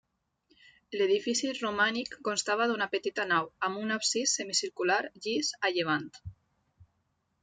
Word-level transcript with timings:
L'edifici 0.99 1.49
romànic 1.57 2.15
constava 2.29 2.67
d'una 2.71 2.87
petita 2.95 3.25
nau, 3.33 3.49
amb 3.67 3.81
un 3.81 3.97
absis 3.97 4.33
semicircular 4.39 4.97
llis 5.27 5.53
a 5.69 5.75
llevant. 5.77 6.09